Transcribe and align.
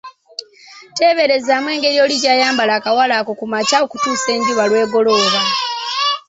Teeberezaamu 0.95 1.67
engeri 1.75 1.97
oli 2.05 2.15
gy'ayambala 2.23 2.73
akawale 2.79 3.13
ako 3.17 3.31
ku 3.39 3.45
makya 3.51 3.77
okutuusa 3.85 4.29
enjuba 4.37 4.63
lw'egolooba! 4.69 5.41